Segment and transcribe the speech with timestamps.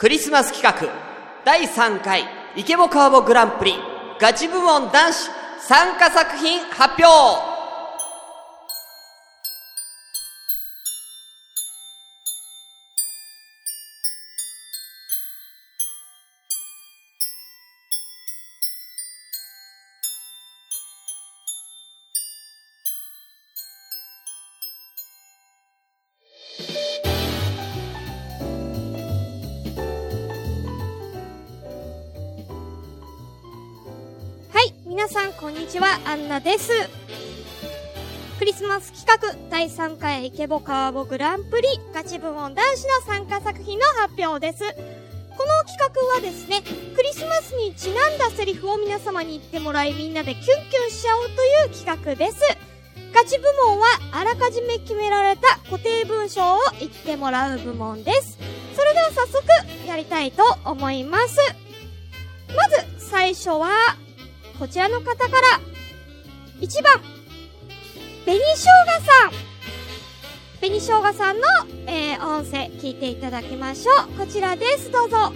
[0.00, 0.88] クリスマス企画。
[1.44, 2.24] 第3回
[2.56, 3.74] イケボカーボグランプリ。
[4.18, 5.28] ガチ部門男子
[5.60, 7.49] 参加作品発表。
[34.90, 36.72] 皆さんこんにちは、アンナです。
[38.40, 44.64] クリスマス企画第3回イケボカーボグランプリガチ部門男子の参加作品の発表です。
[44.64, 46.62] この企画はですね、
[46.96, 52.40] クリスマスにちなんだセリフを皆様に言ってもらいみんなでキュンキュンしちゃおうという企画です。
[53.14, 58.38] ガチ部門はあらかじめ決められた固定文章を言ってもらう部門です。
[58.74, 59.44] それでは早速
[59.86, 61.36] やりたいと思います。
[62.56, 63.68] まず最初は
[64.60, 65.30] こちらの方から、
[66.60, 67.00] 1番、
[68.26, 69.32] 紅生姜さん。
[70.60, 71.46] 紅生姜さんの、
[71.90, 74.18] えー、音声聞いていただきましょう。
[74.18, 74.90] こちらです。
[74.90, 75.32] どうぞ。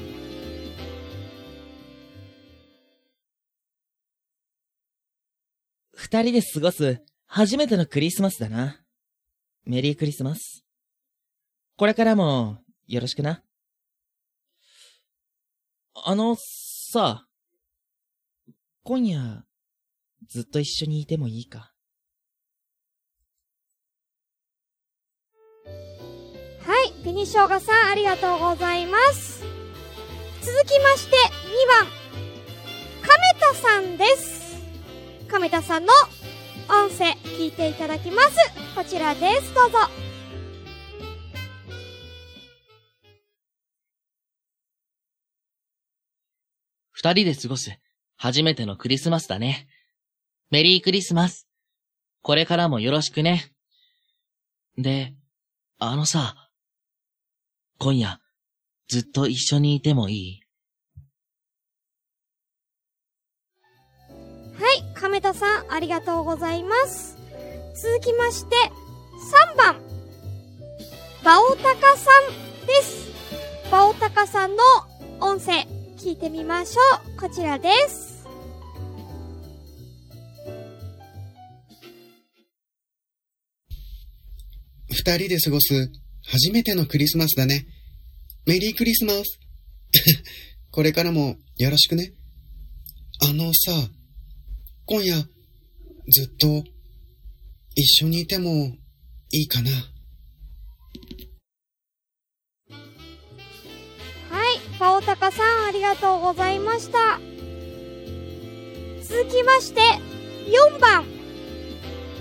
[5.95, 8.83] 二人で過ごす初めてのクリスマスだな。
[9.65, 10.67] メリークリスマス。
[11.79, 13.43] これからもよろしくな。
[15.95, 17.27] あの、さ、
[18.87, 19.47] 今夜、
[20.29, 21.73] ずっと一緒にいてもいいか
[25.65, 26.93] はい。
[27.03, 29.43] 紅生姜さん、ありがとうございます。
[30.43, 31.87] 続きまして、2番、
[33.01, 34.63] 亀田さんです。
[35.29, 35.93] 亀田さんの
[36.69, 38.37] 音声聞いていただきます。
[38.75, 39.55] こちらです。
[39.55, 39.79] どうぞ。
[46.93, 47.71] 二人で過ごす
[48.17, 49.69] 初めてのクリスマスだね。
[50.51, 51.47] メリークリスマス。
[52.23, 53.53] これからもよろしくね。
[54.79, 55.15] で、
[55.79, 56.37] あのさ、
[57.79, 58.21] 今夜、
[58.89, 60.41] ずっと一緒にいてもいい？
[64.59, 67.17] はい、亀田さん、ありがとうございます。
[67.75, 68.57] 続きまして、
[69.55, 69.81] 3番、
[71.25, 72.11] バオタカさ
[72.63, 73.11] んです。
[73.71, 74.63] バオタカさんの
[75.21, 76.81] 音声、聞いてみましょ
[77.17, 77.21] う。
[77.21, 78.14] こちらです。
[84.95, 85.91] 二人で過ごす
[86.27, 87.67] 初めてのクリスマスだね。
[88.47, 89.41] メリークリスマス。
[90.71, 92.13] これからもよろしくね。
[93.21, 93.91] あのさ、
[94.87, 95.17] 今夜
[96.09, 96.65] ずっと
[97.75, 98.77] 一緒にいても
[99.31, 99.71] いいかな。
[104.31, 107.21] はい、バオタカさん、ありがとうございました。
[109.03, 109.81] 続きまして、
[110.71, 111.05] 4番、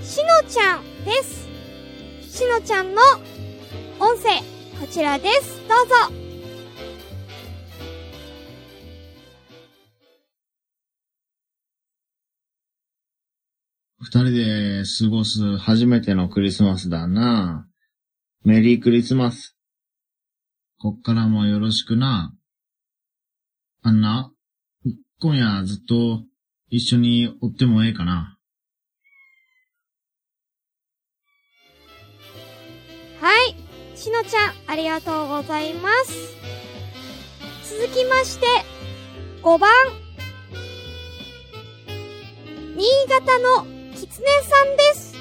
[0.03, 1.42] しのちゃんです。
[2.33, 3.01] しのちゃんの
[3.99, 4.39] 音声、
[4.81, 5.59] こちらです。
[5.69, 5.93] どうぞ。
[13.99, 17.67] 二人で過ごす初めてのクリスマスだな。
[18.43, 19.55] メリークリスマス。
[20.79, 22.33] こっからもよろしくな。
[23.83, 24.31] あんな、
[25.21, 26.23] 今夜ずっと
[26.71, 28.32] 一緒におってもええかな。
[34.03, 36.35] しのちゃん、ありがとうございます。
[37.73, 38.45] 続きまして、
[39.41, 39.71] 5番。
[42.75, 45.15] 新潟のきつねさんです。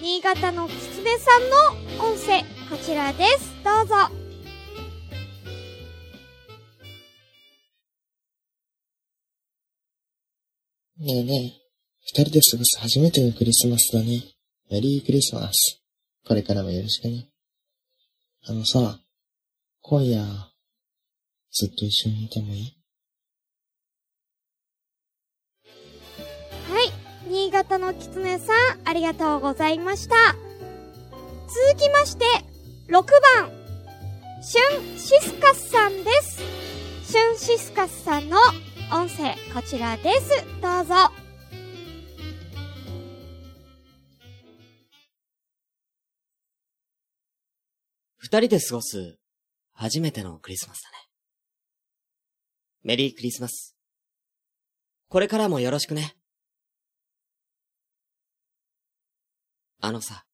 [0.00, 1.50] 新潟のきつねさん
[1.98, 3.52] の音声、こちらです。
[3.64, 3.96] どうぞ。
[10.98, 11.52] ねえねえ、
[12.02, 14.22] 二人で過ごす初めてのクリスマスだね。
[14.70, 15.82] メリークリスマス。
[16.24, 17.30] これからもよろしくね。
[18.48, 19.00] あのさ、
[19.82, 20.22] 今夜、
[21.50, 22.76] ずっと一緒にいてもいい？
[26.70, 26.92] はい。
[27.28, 28.56] 新潟のきつねさん、
[28.88, 30.14] ありがとうございました。
[31.48, 32.24] 続きまして、
[32.86, 32.92] 6
[33.40, 33.50] 番、
[34.44, 36.40] シュンシスカスさんです。
[37.10, 38.38] シュンシスカスさんの
[38.92, 40.30] 音声、こちらです。
[40.62, 40.94] どうぞ。
[48.36, 49.16] 二人で過ごす
[49.72, 50.96] 初めてのクリスマスだね。
[52.82, 53.74] メリークリスマス。
[55.08, 56.16] これからもよろしくね。
[59.80, 60.26] あのさ、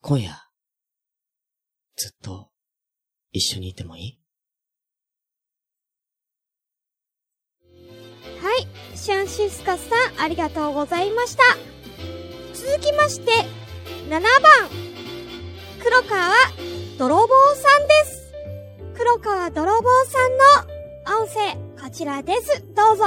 [0.00, 0.32] 今夜、
[1.94, 2.50] ずっと
[3.30, 4.18] 一緒にいてもいい？
[8.42, 8.66] はい。
[8.96, 11.44] シャンシスカスさん、ありがとうございました。
[12.54, 13.63] 続きまして、
[14.08, 14.20] 7番。
[15.82, 16.34] 黒川
[16.98, 18.32] 泥棒さんです。
[18.96, 20.36] 黒川泥棒さん
[21.16, 22.64] の音声、こちらです。
[22.74, 23.04] どうぞ。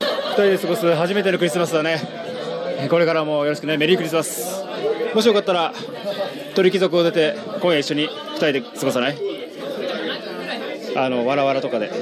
[0.00, 2.00] 二人で過ごす初めてのクリスマスだね
[2.90, 4.64] これからもよろしくねメリークリスマス
[5.14, 5.72] もしよかったら
[6.56, 9.18] 鳥貴族を出て今夜一緒に二人で過ごさない？
[10.96, 11.92] あのわらわらとかで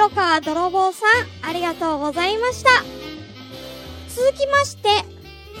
[0.00, 1.04] 黒川泥棒さ
[1.44, 2.70] ん、ありがとうございました。
[4.08, 4.88] 続きまして、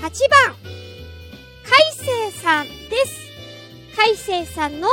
[0.00, 0.56] 番。
[1.62, 3.20] 海星さんです。
[3.94, 4.88] 海星さんの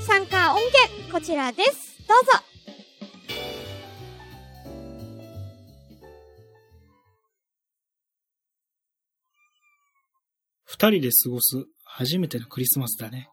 [0.00, 0.60] 参加音
[0.96, 1.96] 源、こちらです。
[2.08, 2.32] どうぞ。
[10.64, 13.28] 二人で過ごす初めてのクリスマスだね。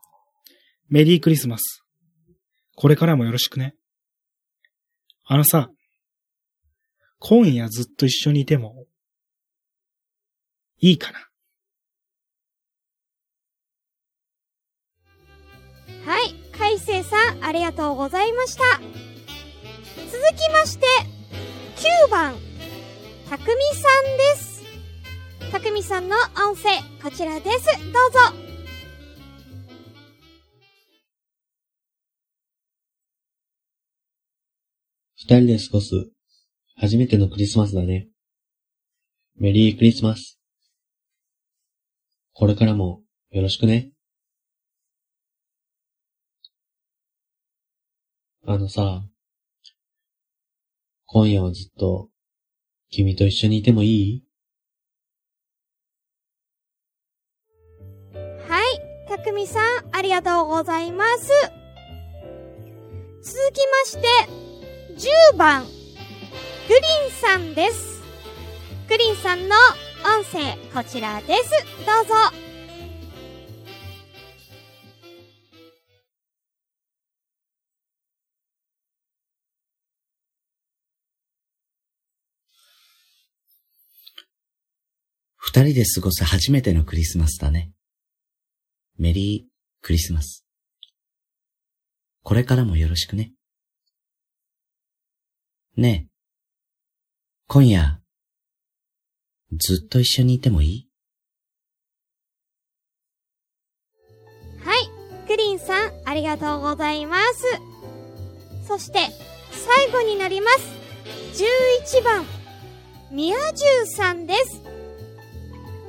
[0.89, 1.87] メリークリスマス。
[2.79, 3.74] これからもよろしくね。
[5.25, 5.71] あのさ、
[7.18, 8.85] 今夜ずっと一緒にいても、
[10.79, 11.19] いいかな？
[16.06, 16.35] はい。
[16.51, 18.63] 海星さん、ありがとうございました。
[18.75, 18.85] 続
[20.35, 20.85] きまして、
[22.07, 22.35] 9番。
[23.27, 24.63] たくみさんです。
[25.51, 26.15] たくみさんの
[26.47, 26.69] 音声、
[27.01, 27.65] こちらです。
[27.91, 28.46] どうぞ。
[35.29, 35.94] 二人で過ごす
[36.77, 38.07] 初めてのクリスマスだね。
[39.35, 40.39] メリークリスマス。
[42.31, 43.01] これからも
[43.31, 43.91] よろしくね。
[48.45, 49.03] あのさ、
[51.07, 52.07] 今夜はずっと
[52.89, 54.23] 君と一緒にいてもいい？
[58.13, 59.09] はい。
[59.09, 61.30] たくみさん、ありがとうございます。
[63.21, 64.07] 続きまして、
[64.97, 65.63] 10番。
[65.63, 68.01] グリンさんです。
[68.89, 69.55] グリンさんの
[70.03, 71.51] 音声、こちらです。
[71.85, 72.15] どうぞ。
[85.35, 87.71] 二人で過ごす初めてのクリスマスだね。
[88.97, 90.44] メリークリスマス。
[92.23, 93.31] これからもよろしくね。
[95.77, 96.12] ねえ。
[97.47, 98.01] 今夜、
[99.51, 100.89] ずっと一緒にいてもいい？
[104.59, 105.27] はい。
[105.27, 107.44] グリンさん、ありがとうございます。
[108.68, 108.97] そして、
[109.51, 110.68] 最後になります。
[111.91, 112.25] 11番、
[113.12, 114.63] ミヤジュウさんです。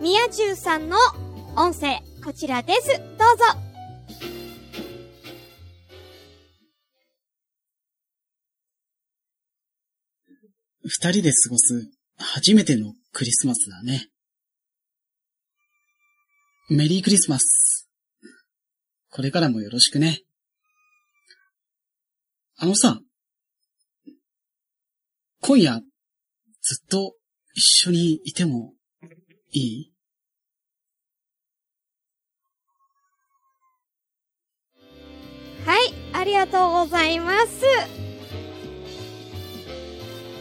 [0.02, 0.98] ミヤジュウさんの
[1.56, 2.88] 音声、こちらです。
[2.90, 3.67] どうぞ。
[10.84, 14.08] 二人で過ごす初めてのクリスマスだね。
[16.70, 17.88] メリークリスマス。
[19.10, 20.20] これからもよろしくね。
[22.56, 23.00] あのさ、
[25.40, 25.80] 今夜、
[26.60, 27.14] ずっと
[27.54, 28.74] 一緒にいても
[29.52, 29.92] いい？
[35.64, 38.07] はい、ありがとうございます。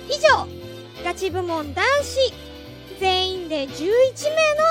[0.10, 0.48] 以上、
[1.04, 2.34] ガチ部門男子、
[3.00, 3.78] 全員で11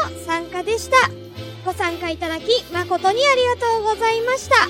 [0.09, 0.97] 名の参加でした。
[1.65, 4.67] ご参加いただき、誠にありがとうございました。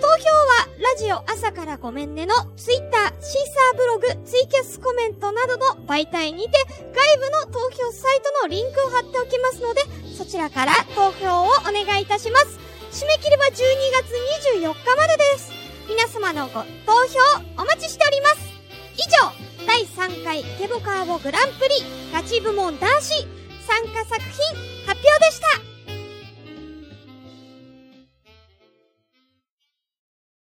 [0.00, 6.50] 投票は、ラジオ朝からごめんねのツイッター、シーサーブログ、ツイキャスコメントなどの媒体にて、
[6.94, 9.82] 外部の投票サイトのリンクを貼っておきますので、
[10.16, 12.58] そちらから投票をお願いいたします。
[12.92, 13.52] 締め切りは12
[13.92, 14.12] 月
[14.62, 15.52] 24日までです。
[15.88, 16.66] 皆様のご投
[17.08, 18.36] 票お待ちしております。
[18.96, 23.08] 以上、第3回ケボカーボグランプリガチ部門男子
[23.66, 24.30] 参加作品
[24.86, 25.67] 発表でした。